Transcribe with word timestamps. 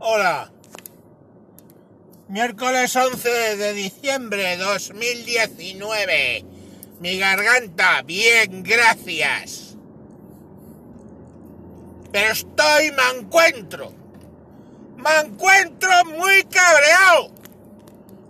Hola. 0.00 0.52
Miércoles 2.28 2.94
11 2.94 3.56
de 3.56 3.72
diciembre 3.72 4.56
2019. 4.56 6.44
Mi 7.00 7.18
garganta, 7.18 8.02
bien, 8.02 8.62
gracias. 8.62 9.76
Pero 12.12 12.30
estoy, 12.32 12.92
me 12.92 13.18
encuentro. 13.18 13.92
Me 14.98 15.18
encuentro 15.26 15.90
muy 16.16 16.44
cabreado. 16.44 17.32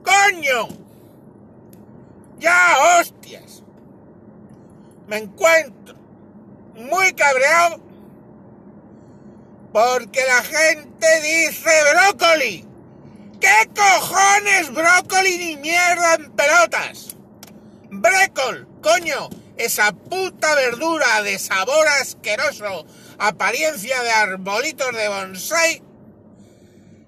Coño. 0.03 0.69
Ya, 2.39 2.77
hostias. 2.98 3.62
Me 5.07 5.19
encuentro 5.19 5.95
muy 6.77 7.12
cabreado 7.12 7.88
porque 9.79 10.25
la 10.27 10.43
gente 10.43 11.21
dice 11.23 11.71
brócoli. 11.93 12.67
¿Qué 13.41 13.71
cojones 13.77 14.73
brócoli 14.73 15.39
ni 15.39 15.57
mierda 15.59 16.14
en 16.14 16.32
pelotas? 16.32 17.17
Brécol, 17.89 18.67
coño, 18.83 19.31
esa 19.57 19.93
puta 19.93 20.57
verdura 20.57 21.22
de 21.22 21.39
sabor 21.39 21.86
asqueroso, 22.00 22.86
apariencia 23.21 24.03
de 24.03 24.11
arbolitos 24.11 24.93
de 24.96 25.09
bonsai. 25.09 25.83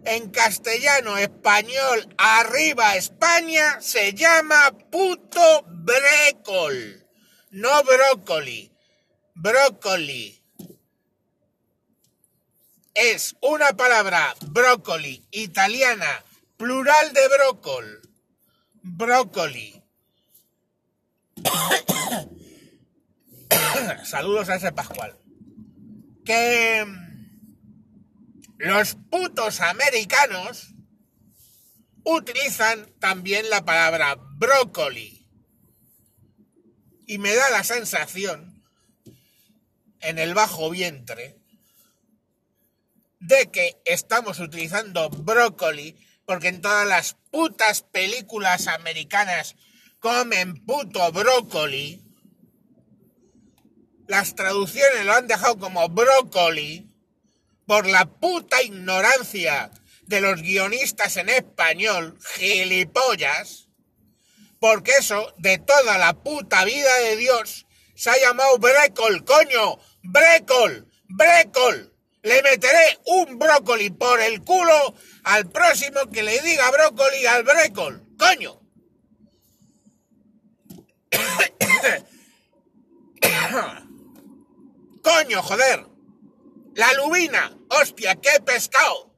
En 0.05 0.31
castellano, 0.31 1.19
español, 1.19 2.15
arriba 2.19 2.95
España, 2.95 3.81
se 3.81 4.15
llama 4.15 4.73
puto 4.93 5.65
brécol, 5.67 7.05
no 7.51 7.83
brócoli. 7.83 8.71
Brócoli 9.35 10.40
es 13.01 13.35
una 13.41 13.77
palabra 13.77 14.35
brócoli 14.49 15.25
italiana, 15.31 16.23
plural 16.59 17.15
de 17.15 17.29
brócol. 17.29 18.03
Brócoli. 18.83 19.83
Saludos 24.05 24.51
a 24.51 24.57
ese 24.57 24.73
Pascual. 24.73 25.17
Que 26.27 26.85
los 28.59 28.97
putos 29.11 29.63
americanos 29.63 30.75
utilizan 32.05 32.87
también 32.99 33.49
la 33.49 33.65
palabra 33.65 34.19
brócoli. 34.37 35.27
Y 37.07 37.17
me 37.17 37.35
da 37.35 37.49
la 37.49 37.65
sensación 37.65 38.63
en 40.01 40.19
el 40.19 40.35
bajo 40.35 40.69
vientre 40.69 41.40
de 43.21 43.51
que 43.51 43.81
estamos 43.85 44.41
utilizando 44.41 45.09
brócoli 45.11 45.97
porque 46.25 46.49
en 46.49 46.61
todas 46.61 46.87
las 46.87 47.17
putas 47.31 47.83
películas 47.83 48.67
americanas 48.67 49.57
comen 49.99 50.65
puto 50.65 51.11
brócoli. 51.13 52.03
Las 54.07 54.35
traducciones 54.35 55.05
lo 55.05 55.13
han 55.13 55.27
dejado 55.27 55.59
como 55.59 55.89
brócoli 55.89 56.89
por 57.67 57.87
la 57.87 58.07
puta 58.07 58.63
ignorancia 58.63 59.71
de 60.03 60.21
los 60.21 60.43
guionistas 60.43 61.17
en 61.17 61.29
español, 61.29 62.19
gilipollas, 62.35 63.69
porque 64.59 64.93
eso 64.99 65.33
de 65.39 65.59
toda 65.59 65.99
la 65.99 66.15
puta 66.15 66.65
vida 66.65 66.95
de 67.05 67.17
Dios 67.17 67.67
se 67.95 68.11
ha 68.11 68.19
llamado 68.19 68.59
brécol, 68.59 69.25
coño, 69.25 69.79
brécol, 70.03 70.89
brécol. 71.09 71.95
Le 72.23 72.43
meteré 72.43 72.99
un 73.07 73.39
brócoli 73.39 73.89
por 73.91 74.21
el 74.21 74.45
culo 74.45 74.95
al 75.25 75.51
próximo 75.51 76.11
que 76.13 76.23
le 76.23 76.39
diga 76.41 76.71
brócoli 76.71 77.27
al 77.27 77.43
brécol. 77.45 78.07
Coño. 78.19 78.61
Coño, 85.03 85.43
joder. 85.43 85.87
La 86.75 86.93
lubina. 86.95 87.57
Hostia, 87.69 88.17
qué 88.17 88.41
pescado. 88.45 89.15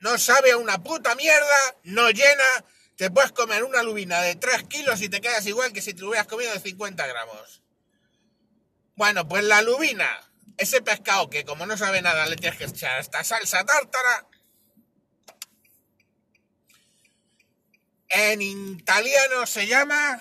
No 0.00 0.18
sabe 0.18 0.52
a 0.52 0.58
una 0.58 0.82
puta 0.82 1.14
mierda, 1.14 1.76
no 1.84 2.10
llena. 2.10 2.44
Te 2.96 3.10
puedes 3.10 3.32
comer 3.32 3.64
una 3.64 3.82
lubina 3.82 4.20
de 4.20 4.36
3 4.36 4.64
kilos 4.64 5.00
y 5.00 5.08
te 5.08 5.22
quedas 5.22 5.46
igual 5.46 5.72
que 5.72 5.80
si 5.80 5.94
te 5.94 6.04
hubieras 6.04 6.26
comido 6.26 6.52
de 6.52 6.60
50 6.60 7.06
gramos. 7.06 7.62
Bueno, 8.96 9.26
pues 9.26 9.44
la 9.44 9.62
lubina 9.62 10.31
ese 10.56 10.82
pescado 10.82 11.30
que 11.30 11.44
como 11.44 11.66
no 11.66 11.76
sabe 11.76 12.02
nada 12.02 12.26
le 12.26 12.36
tienes 12.36 12.58
que 12.58 12.64
echar 12.64 13.00
esta 13.00 13.24
salsa 13.24 13.64
tártara. 13.64 14.26
En 18.08 18.42
italiano 18.42 19.46
se 19.46 19.66
llama 19.66 20.20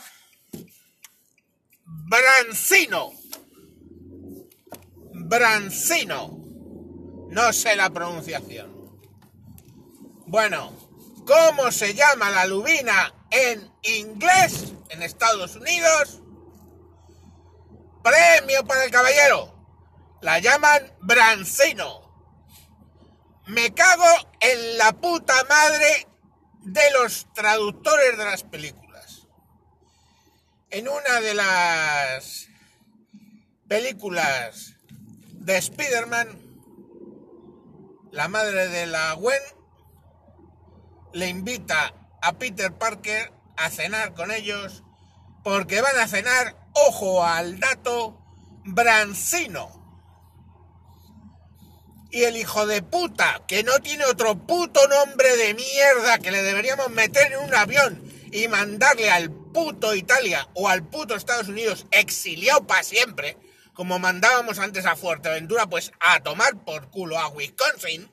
branzino. 1.83 3.11
Branzino. 5.13 6.37
No 7.29 7.53
sé 7.53 7.75
la 7.75 7.89
pronunciación. 7.89 8.71
Bueno, 10.27 10.71
¿cómo 11.25 11.71
se 11.71 11.93
llama 11.93 12.29
la 12.29 12.45
lubina 12.45 13.13
en 13.29 13.71
inglés 13.83 14.73
en 14.89 15.01
Estados 15.01 15.55
Unidos? 15.55 16.21
Premio 18.03 18.65
para 18.65 18.85
el 18.85 18.91
caballero. 18.91 19.50
La 20.21 20.37
llaman 20.37 20.83
Brancino. 20.99 21.99
Me 23.47 23.73
cago 23.73 24.05
en 24.39 24.77
la 24.77 24.91
puta 24.91 25.33
madre 25.49 26.07
de 26.61 26.91
los 26.91 27.25
traductores 27.33 28.19
de 28.19 28.25
las 28.25 28.43
películas. 28.43 29.27
En 30.69 30.87
una 30.87 31.21
de 31.21 31.33
las 31.33 32.47
películas 33.67 34.75
de 35.31 35.57
Spider-Man, 35.57 36.27
la 38.11 38.27
madre 38.27 38.67
de 38.67 38.85
la 38.85 39.13
Gwen 39.13 39.41
le 41.13 41.29
invita 41.29 41.95
a 42.21 42.33
Peter 42.33 42.71
Parker 42.71 43.33
a 43.57 43.71
cenar 43.71 44.13
con 44.13 44.29
ellos 44.29 44.83
porque 45.43 45.81
van 45.81 45.97
a 45.97 46.07
cenar, 46.07 46.55
ojo 46.73 47.23
al 47.23 47.59
dato, 47.59 48.19
Brancino 48.63 49.80
y 52.11 52.25
el 52.25 52.35
hijo 52.35 52.67
de 52.67 52.81
puta, 52.81 53.43
que 53.47 53.63
no 53.63 53.79
tiene 53.79 54.05
otro 54.05 54.35
puto 54.45 54.87
nombre 54.87 55.35
de 55.37 55.53
mierda 55.53 56.19
que 56.19 56.31
le 56.31 56.43
deberíamos 56.43 56.89
meter 56.89 57.31
en 57.31 57.39
un 57.39 57.55
avión 57.55 58.03
y 58.31 58.47
mandarle 58.47 59.09
al 59.09 59.31
puto 59.31 59.95
Italia 59.95 60.47
o 60.53 60.67
al 60.67 60.87
puto 60.87 61.15
Estados 61.15 61.47
Unidos 61.47 61.87
exiliado 61.91 62.67
para 62.67 62.83
siempre, 62.83 63.37
como 63.73 63.99
mandábamos 63.99 64.59
antes 64.59 64.85
a 64.85 64.95
Fuerteventura, 64.95 65.67
pues 65.67 65.91
a 65.99 66.21
tomar 66.21 66.63
por 66.63 66.89
culo 66.89 67.17
a 67.17 67.29
Wisconsin, 67.29 68.11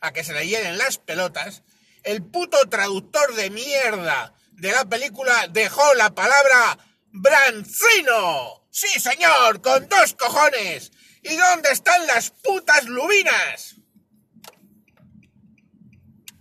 a 0.00 0.12
que 0.12 0.24
se 0.24 0.32
le 0.32 0.46
llenen 0.46 0.78
las 0.78 0.98
pelotas, 0.98 1.62
el 2.04 2.22
puto 2.22 2.58
traductor 2.68 3.34
de 3.34 3.50
mierda 3.50 4.34
de 4.52 4.72
la 4.72 4.84
película 4.84 5.48
dejó 5.48 5.94
la 5.94 6.14
palabra 6.14 6.78
Brancino. 7.10 8.64
Sí, 8.70 9.00
señor, 9.00 9.60
con 9.60 9.88
dos 9.88 10.14
cojones. 10.14 10.92
¿Y 11.22 11.36
dónde 11.36 11.70
están 11.70 12.06
las 12.06 12.30
putas 12.30 12.84
lubinas? 12.84 13.76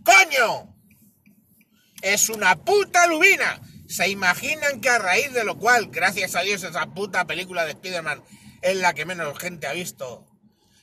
¡Coño! 0.04 0.76
Es 2.02 2.30
una 2.30 2.56
puta 2.56 3.06
lubina. 3.08 3.62
¿Se 3.88 4.10
imaginan 4.10 4.82
que 4.82 4.90
a 4.90 4.98
raíz 4.98 5.32
de 5.34 5.44
lo 5.44 5.58
cual, 5.60 5.88
gracias 5.88 6.36
a 6.36 6.42
Dios, 6.42 6.64
esa 6.64 6.88
puta 6.88 7.26
película 7.26 7.66
de 7.66 7.72
Spider-Man 7.72 8.24
es 8.62 8.78
la 8.78 8.94
que 8.94 9.06
menos 9.06 9.38
gente 9.38 9.68
ha 9.68 9.74
visto? 9.74 10.26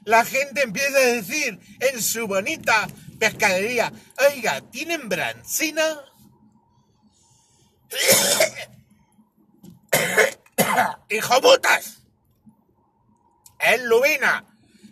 La 0.05 0.25
gente 0.25 0.63
empieza 0.63 0.97
a 0.97 1.01
decir 1.01 1.59
en 1.81 2.01
su 2.03 2.27
bonita 2.29 2.87
pescadería, 3.19 3.93
oiga, 4.31 4.61
¿tienen 4.71 5.09
brancina? 5.09 5.85
¡Hijo 11.09 11.41
putas! 11.41 11.98
Es 13.75 13.83
lubina. 13.83 14.47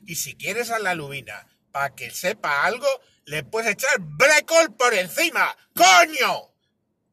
Y 0.07 0.17
si 0.17 0.37
quieres 0.37 0.71
a 0.71 0.79
la 0.79 0.95
lubina 0.95 1.47
para 1.73 1.95
que 1.95 2.11
sepa 2.11 2.65
algo, 2.65 2.87
le 3.25 3.43
puedes 3.43 3.73
echar 3.73 3.99
brécol 3.99 4.75
por 4.75 4.95
encima. 4.95 5.57
¡Coño! 5.75 6.55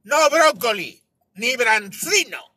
No 0.03 0.29
brócoli, 0.29 1.03
ni 1.33 1.55
brancino. 1.55 2.55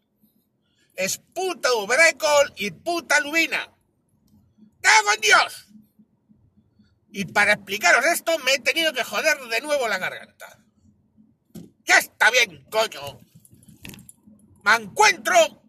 Es 0.94 1.18
puto 1.18 1.86
brécol 1.86 2.52
y 2.56 2.70
puta 2.70 3.20
lubina. 3.20 3.72
¡Cago 4.80 5.12
en 5.14 5.20
Dios! 5.20 5.66
Y 7.10 7.24
para 7.24 7.54
explicaros 7.54 8.04
esto 8.06 8.38
me 8.40 8.54
he 8.54 8.58
tenido 8.58 8.92
que 8.92 9.04
joder 9.04 9.38
de 9.48 9.60
nuevo 9.62 9.88
la 9.88 9.98
garganta. 9.98 10.58
Ya 11.84 11.98
está 11.98 12.30
bien, 12.30 12.64
coño. 12.70 13.20
Me 14.64 14.74
encuentro 14.74 15.62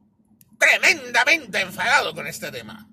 tremendamente 0.57 1.61
enfadado 1.61 2.13
con 2.13 2.27
este 2.27 2.51
tema. 2.51 2.86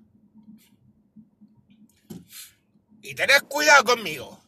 Y 3.07 3.13
tened 3.13 3.43
cuidado 3.43 3.83
conmigo. 3.83 4.41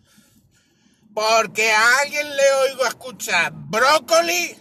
Porque 1.14 1.72
a 1.72 2.00
alguien 2.00 2.36
le 2.36 2.52
oigo 2.54 2.88
escuchar 2.88 3.52
brócoli 3.54 4.58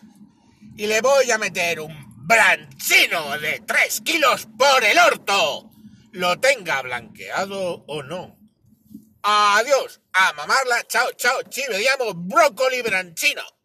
y 0.77 0.87
le 0.87 1.01
voy 1.01 1.31
a 1.31 1.39
meter 1.39 1.81
un 1.81 1.95
branchino 2.27 3.39
de 3.39 3.61
3 3.61 4.03
kilos 4.03 4.49
por 4.59 4.85
el 4.85 4.99
orto. 4.99 5.71
Lo 6.13 6.39
tenga 6.39 6.83
blanqueado 6.83 7.85
o 7.87 8.03
no. 8.03 8.39
Adiós, 9.23 10.03
a 10.13 10.35
mamarla, 10.35 10.87
chao, 10.87 11.11
chao, 11.13 11.41
chi, 11.49 11.63
brócoli 12.15 12.83
branchino. 12.83 13.56